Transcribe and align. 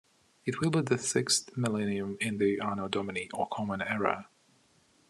It 0.47 0.59
will 0.59 0.71
be 0.71 0.81
the 0.81 0.97
sixth 0.97 1.55
millennium 1.55 2.17
in 2.19 2.39
the 2.39 2.59
Anno 2.59 2.87
Domini 2.87 3.29
or 3.35 3.47
Common 3.47 3.83
Era. 3.83 4.27